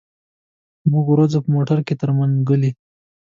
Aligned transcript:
موږ 0.91 1.05
ورځو 1.09 1.37
په 1.43 1.49
موټر 1.55 1.79
کي 1.87 1.93
تر 2.01 2.09
منګلي. 2.17 2.71